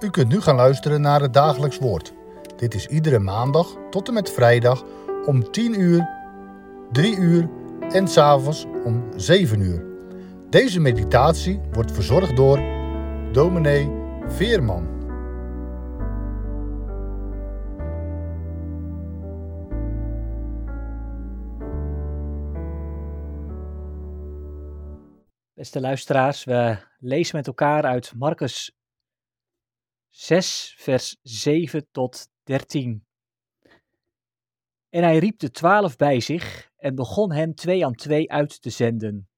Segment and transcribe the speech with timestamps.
[0.00, 2.12] U kunt nu gaan luisteren naar het dagelijks woord.
[2.56, 4.84] Dit is iedere maandag tot en met vrijdag
[5.26, 6.08] om 10 uur,
[6.92, 7.48] 3 uur
[7.88, 9.84] en s'avonds om 7 uur.
[10.50, 12.60] Deze meditatie wordt verzorgd door
[13.32, 13.90] dominee
[14.26, 14.88] Veerman.
[25.54, 28.79] Beste luisteraars, we lezen met elkaar uit Marcus
[30.10, 33.06] 6, vers 7 tot 13.
[34.88, 38.70] En hij riep de twaalf bij zich en begon hen twee aan twee uit te
[38.70, 39.28] zenden.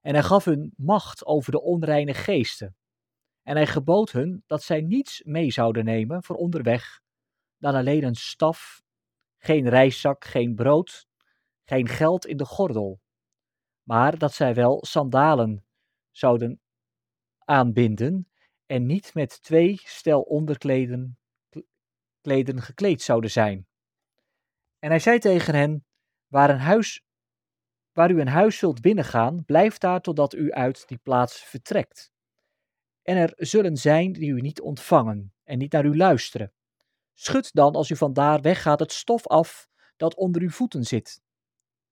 [0.00, 2.76] En hij gaf hun macht over de onreine geesten.
[3.42, 7.00] En hij gebood hun dat zij niets mee zouden nemen voor onderweg,
[7.56, 8.82] dan alleen een staf,
[9.36, 11.06] geen reiszak, geen brood,
[11.64, 13.00] geen geld in de gordel,
[13.82, 15.66] maar dat zij wel sandalen
[16.10, 16.60] zouden
[17.38, 18.30] aanbinden
[18.66, 21.18] en niet met twee stel onderkleden
[22.26, 23.66] kleden gekleed zouden zijn.
[24.78, 25.84] En hij zei tegen hen:
[26.26, 27.02] waar, een huis,
[27.92, 32.10] waar u een huis zult binnengaan, blijf daar totdat u uit die plaats vertrekt.
[33.02, 36.52] En er zullen zijn die u niet ontvangen en niet naar u luisteren.
[37.14, 41.22] Schud dan, als u vandaar weggaat, het stof af dat onder uw voeten zit,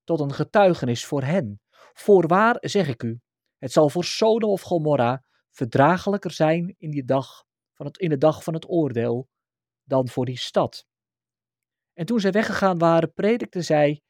[0.05, 1.61] tot een getuigenis voor hen.
[1.93, 3.21] Voorwaar zeg ik u,
[3.59, 5.25] het zal voor Sodom of Gomorra
[5.55, 9.29] verdraaglijker zijn in, die dag van het, in de dag van het oordeel
[9.85, 10.87] dan voor die stad.
[11.93, 14.03] En toen zij weggegaan waren, predikte zij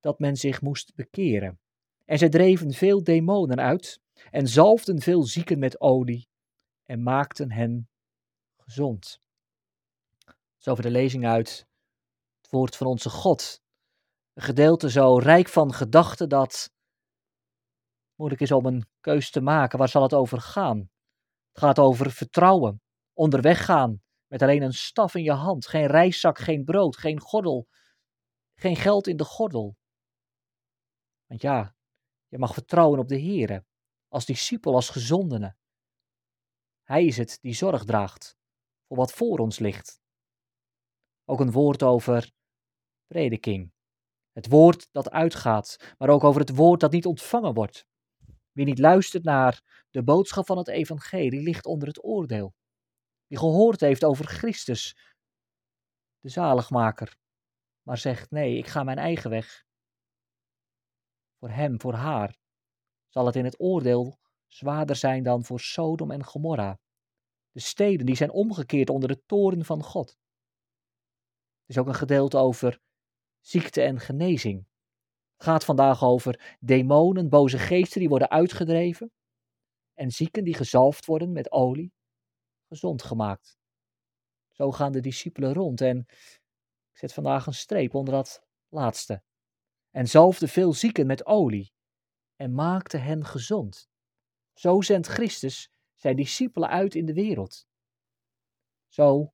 [0.00, 1.60] dat men zich moest bekeren.
[2.04, 6.28] En zij dreven veel demonen uit en zalfden veel zieken met olie
[6.84, 7.88] en maakten hen
[8.56, 9.20] gezond.
[10.56, 11.66] Zo over de lezing uit
[12.40, 13.62] het woord van onze God.
[14.34, 16.72] Een gedeelte zo rijk van gedachten dat
[18.18, 19.78] moeilijk is om een keus te maken.
[19.78, 20.78] Waar zal het over gaan?
[21.52, 26.38] Het gaat over vertrouwen, onderweg gaan met alleen een staf in je hand, geen reiszak,
[26.38, 27.68] geen brood, geen gordel,
[28.54, 29.76] geen geld in de gordel.
[31.26, 31.74] Want ja,
[32.28, 33.64] je mag vertrouwen op de Heer,
[34.08, 35.56] als discipel, als gezondene.
[36.82, 38.36] Hij is het die zorg draagt
[38.86, 40.00] voor wat voor ons ligt.
[41.24, 42.32] Ook een woord over
[43.06, 43.72] prediking.
[44.32, 47.86] Het woord dat uitgaat, maar ook over het woord dat niet ontvangen wordt.
[48.58, 52.54] Wie niet luistert naar de boodschap van het evangelie ligt onder het oordeel.
[53.26, 54.96] Die gehoord heeft over Christus,
[56.20, 57.16] de zaligmaker,
[57.82, 59.64] maar zegt nee, ik ga mijn eigen weg.
[61.38, 62.36] Voor hem, voor haar,
[63.08, 66.78] zal het in het oordeel zwaarder zijn dan voor Sodom en Gomorra.
[67.50, 70.08] De steden die zijn omgekeerd onder de toren van God.
[71.60, 72.80] Het is ook een gedeelte over
[73.40, 74.66] ziekte en genezing
[75.38, 79.12] gaat vandaag over demonen, boze geesten die worden uitgedreven
[79.94, 81.92] en zieken die gezalfd worden met olie,
[82.68, 83.58] gezond gemaakt.
[84.50, 85.98] Zo gaan de discipelen rond en
[86.90, 89.22] ik zet vandaag een streep onder dat laatste.
[89.90, 91.72] En zalfde veel zieken met olie
[92.36, 93.88] en maakte hen gezond.
[94.54, 97.66] Zo zendt Christus zijn discipelen uit in de wereld.
[98.88, 99.32] Zo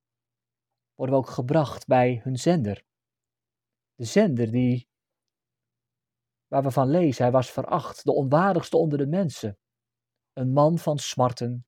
[0.94, 2.84] worden we ook gebracht bij hun zender.
[3.94, 4.88] De zender die
[6.54, 9.58] waar we van lezen, hij was veracht, de onwaardigste onder de mensen.
[10.32, 11.66] Een man van smarten,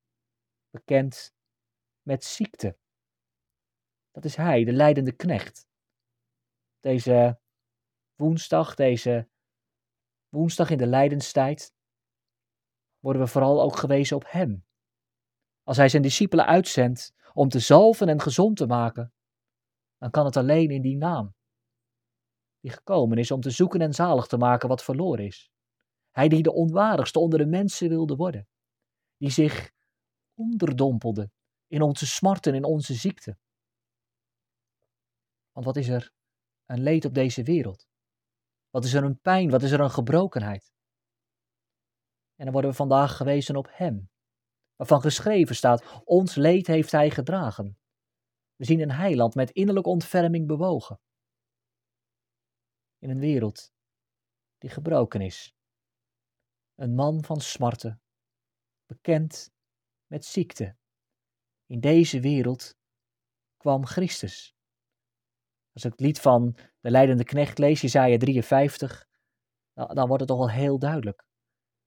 [0.70, 1.34] bekend
[2.02, 2.78] met ziekte.
[4.10, 5.68] Dat is hij, de leidende knecht.
[6.80, 7.40] Deze
[8.14, 9.28] woensdag, deze
[10.28, 11.74] woensdag in de lijdenstijd,
[12.98, 14.66] worden we vooral ook gewezen op hem.
[15.62, 19.12] Als hij zijn discipelen uitzendt om te zalven en gezond te maken,
[19.98, 21.35] dan kan het alleen in die naam
[22.66, 25.50] die gekomen is om te zoeken en zalig te maken wat verloren is.
[26.10, 28.48] Hij die de onwaardigste onder de mensen wilde worden,
[29.16, 29.72] die zich
[30.34, 31.30] onderdompelde
[31.66, 33.38] in onze smarten, in onze ziekte.
[35.52, 36.12] Want wat is er
[36.64, 37.86] een leed op deze wereld?
[38.70, 39.50] Wat is er een pijn?
[39.50, 40.72] Wat is er een gebrokenheid?
[42.34, 44.10] En dan worden we vandaag gewezen op Hem,
[44.76, 47.78] waarvan geschreven staat: Ons leed heeft Hij gedragen.
[48.56, 51.00] We zien een heiland met innerlijke ontferming bewogen
[53.06, 53.72] in een wereld
[54.58, 55.54] die gebroken is.
[56.74, 58.02] Een man van smarten,
[58.86, 59.50] bekend
[60.06, 60.76] met ziekte.
[61.66, 62.76] In deze wereld
[63.56, 64.54] kwam Christus.
[65.72, 69.08] Als ik het lied van de leidende knecht lees, Jezaja 53,
[69.72, 71.24] dan, dan wordt het toch wel heel duidelijk.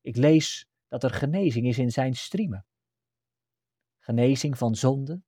[0.02, 2.66] Ik lees dat er genezing is in zijn striemen.
[4.00, 5.22] Genezing van zonde,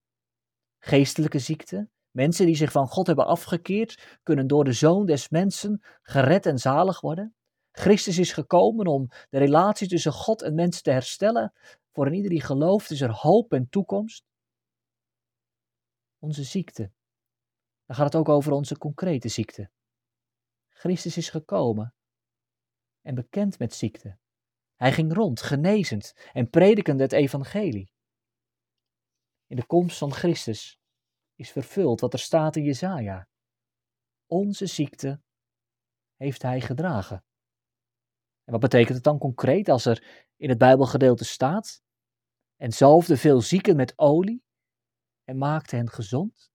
[0.80, 5.84] geestelijke ziekte, Mensen die zich van God hebben afgekeerd, kunnen door de Zoon des Mensen
[6.02, 7.36] gered en zalig worden.
[7.72, 11.54] Christus is gekomen om de relatie tussen God en mens te herstellen.
[11.92, 14.26] Voor een ieder die gelooft is er hoop en toekomst.
[16.20, 16.92] onze ziekte.
[17.86, 19.70] Dan gaat het ook over onze concrete ziekte.
[20.70, 21.94] Christus is gekomen
[23.02, 24.18] en bekend met ziekte.
[24.76, 27.92] Hij ging rond, genezend en predikende het evangelie.
[29.48, 30.81] In de komst van Christus
[31.42, 33.28] is vervuld wat er staat in Jesaja.
[34.26, 35.22] Onze ziekte
[36.16, 37.26] heeft hij gedragen.
[38.44, 41.84] En wat betekent het dan concreet als er in het Bijbelgedeelte staat?
[42.56, 44.44] En zalfde veel zieken met olie
[45.24, 46.52] en maakte hen gezond.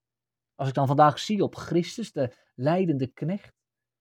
[0.54, 3.54] Als ik dan vandaag zie op Christus, de leidende knecht,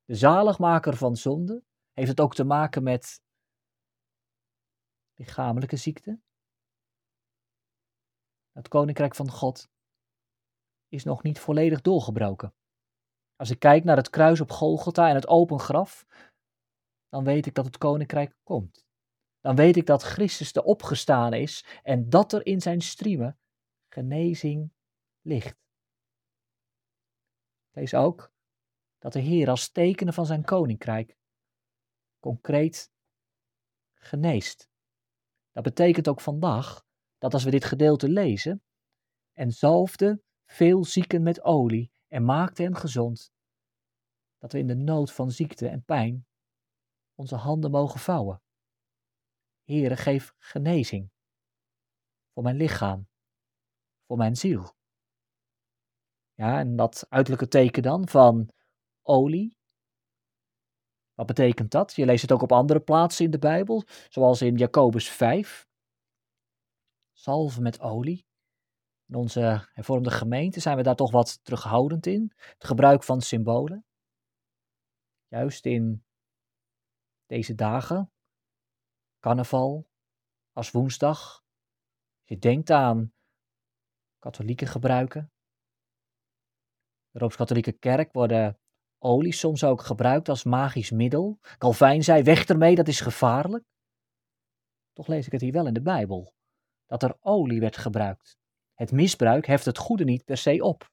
[0.03, 3.21] de zaligmaker van zonde, heeft het ook te maken met
[5.13, 6.19] lichamelijke ziekte.
[8.51, 9.73] Het koninkrijk van God
[10.87, 12.53] is nog niet volledig doorgebroken.
[13.35, 16.05] Als ik kijk naar het kruis op Golgotha en het open graf,
[17.09, 18.85] dan weet ik dat het koninkrijk komt.
[19.39, 23.39] Dan weet ik dat Christus de opgestaan is en dat er in zijn striemen
[23.87, 24.73] genezing
[25.21, 25.57] ligt.
[27.71, 28.33] lees ook
[28.97, 31.17] dat de Heer als tekenen van zijn koninkrijk
[32.19, 32.91] concreet
[33.93, 34.69] geneest.
[35.51, 36.85] Dat betekent ook vandaag
[37.17, 38.63] dat als we dit gedeelte lezen
[39.33, 43.33] en zalfde veel zieken met olie en maakte hen gezond,
[44.37, 46.27] dat we in de nood van ziekte en pijn
[47.15, 48.41] onze handen mogen vouwen.
[49.63, 51.11] Heere, geef genezing
[52.33, 53.07] voor mijn lichaam,
[54.07, 54.75] voor mijn ziel.
[56.33, 58.49] Ja, en dat uiterlijke teken dan van
[59.01, 59.57] olie.
[61.13, 61.93] Wat betekent dat?
[61.93, 65.67] Je leest het ook op andere plaatsen in de Bijbel, zoals in Jacobus 5.
[67.13, 68.25] Salven met olie.
[69.07, 72.33] In onze hervormde gemeente zijn we daar toch wat terughoudend in.
[72.35, 73.85] Het gebruik van symbolen.
[75.27, 76.05] Juist in
[77.25, 78.11] deze dagen,
[79.19, 79.87] carnaval,
[80.51, 81.43] als woensdag.
[82.23, 83.13] Je denkt aan
[84.19, 85.31] katholieke gebruiken.
[87.09, 88.59] De Rooms-Katholieke Kerk worden
[88.97, 91.39] olie soms ook gebruikt als magisch middel.
[91.57, 93.63] Calvijn zei: weg ermee, dat is gevaarlijk.
[94.93, 96.33] Toch lees ik het hier wel in de Bijbel:
[96.85, 98.37] dat er olie werd gebruikt.
[98.75, 100.91] Het misbruik heft het goede niet per se op.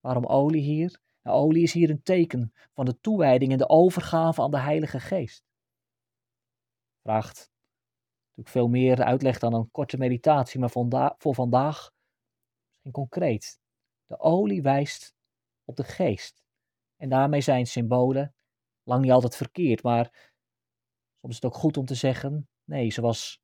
[0.00, 1.00] Waarom olie hier?
[1.22, 5.00] Nou, olie is hier een teken van de toewijding en de overgave aan de Heilige
[5.00, 5.44] Geest.
[7.02, 7.50] Vraagt
[8.24, 10.70] natuurlijk veel meer uitleg dan een korte meditatie, maar
[11.18, 11.92] voor vandaag
[12.72, 13.60] misschien concreet.
[14.06, 15.14] De olie wijst
[15.64, 16.44] op de geest.
[16.96, 18.34] En daarmee zijn symbolen
[18.82, 20.32] lang niet altijd verkeerd, maar
[21.20, 23.40] soms is het ook goed om te zeggen, nee, zoals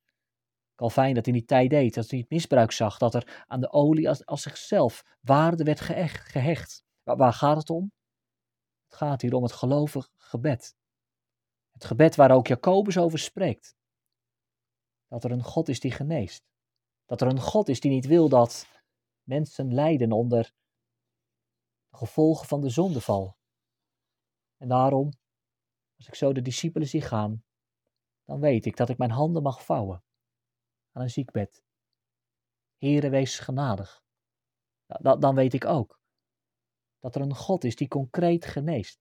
[0.83, 3.73] Calvijn dat in die tijd deed, dat hij het misbruik zag, dat er aan de
[3.73, 6.85] olie als, als zichzelf waarde werd gehecht.
[7.03, 7.93] Waar, waar gaat het om?
[8.85, 10.77] Het gaat hier om het gelovig gebed.
[11.71, 13.77] Het gebed waar ook Jacobus over spreekt.
[15.09, 16.45] Dat er een God is die geneest.
[17.05, 18.67] Dat er een God is die niet wil dat
[19.23, 20.55] mensen lijden onder
[21.89, 23.37] de gevolgen van de zondeval.
[24.57, 25.13] En daarom,
[25.97, 27.45] als ik zo de discipelen zie gaan,
[28.25, 30.03] dan weet ik dat ik mijn handen mag vouwen
[30.93, 31.65] aan een ziekbed.
[32.77, 34.03] Heere, wees genadig.
[35.19, 36.01] Dan weet ik ook
[36.99, 39.01] dat er een God is die concreet geneest.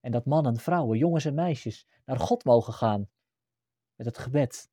[0.00, 3.10] En dat mannen, vrouwen, jongens en meisjes naar God mogen gaan
[3.94, 4.70] met het gebed.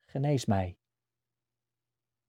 [0.00, 0.78] Genees mij.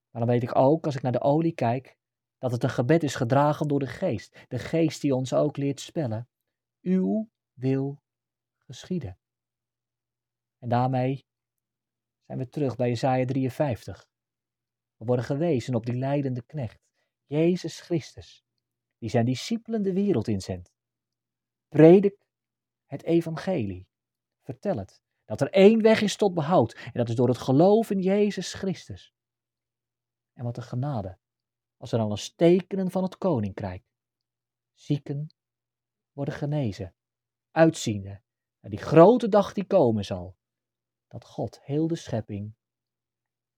[0.10, 1.98] Maar dan weet ik ook, als ik naar de olie kijk,
[2.38, 4.46] dat het een gebed is gedragen door de geest.
[4.48, 6.30] De geest die ons ook leert spellen.
[6.82, 8.02] Uw wil
[8.58, 9.20] geschieden.
[10.58, 11.26] En daarmee
[12.26, 14.08] zijn we terug bij Jesaja 53.
[14.96, 16.86] We worden gewezen op die leidende knecht,
[17.26, 18.46] Jezus Christus,
[18.98, 20.74] die zijn discipelen de wereld inzendt.
[21.68, 22.26] Predik
[22.86, 23.88] het evangelie.
[24.42, 27.90] Vertel het, dat er één weg is tot behoud, en dat is door het geloof
[27.90, 29.14] in Jezus Christus.
[30.34, 31.18] En wat een genade,
[31.78, 33.84] als er dan als tekenen van het koninkrijk
[34.74, 35.28] zieken
[36.12, 36.96] worden genezen,
[37.52, 38.22] uitziende
[38.60, 40.38] naar die grote dag die komen zal,
[41.16, 42.56] dat God heel de schepping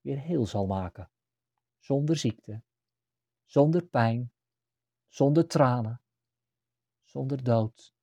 [0.02, 1.12] weer heel zal maken,
[1.80, 2.64] zonder ziekte,
[3.46, 4.32] zonder pijn,
[5.08, 6.02] zonder tranen,
[7.04, 7.94] zonder dood,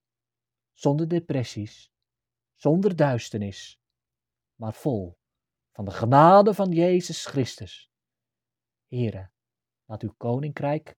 [0.73, 1.93] zonder depressies,
[2.55, 3.81] zonder duisternis,
[4.55, 5.19] maar vol
[5.71, 7.91] van de genade van Jezus Christus.
[8.87, 9.31] Here,
[9.85, 10.97] laat uw koninkrijk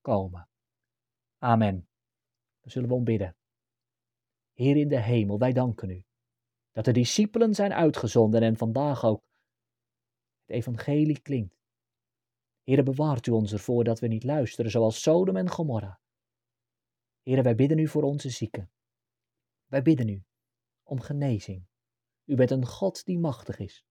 [0.00, 0.48] komen.
[1.38, 1.88] Amen.
[2.60, 3.36] Dan zullen we ombidden.
[4.52, 6.04] Heer in de hemel, wij danken u
[6.74, 9.22] dat de discipelen zijn uitgezonden en vandaag ook
[10.44, 11.62] het evangelie klinkt.
[12.62, 16.00] Heere, bewaart u ons ervoor dat we niet luisteren zoals Sodom en Gomorra.
[17.22, 18.70] Heere, wij bidden u voor onze zieken.
[19.66, 20.24] Wij bidden u
[20.82, 21.66] om genezing.
[22.24, 23.84] U bent een God die machtig is.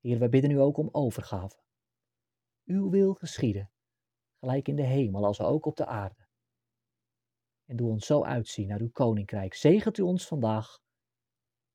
[0.00, 1.62] Heer, wij bidden u ook om overgave.
[2.64, 3.70] Uw wil geschieden,
[4.38, 6.28] gelijk in de hemel als ook op de aarde.
[7.64, 9.54] En doe ons zo uitzien naar uw koninkrijk.
[9.54, 10.80] Zegent u ons vandaag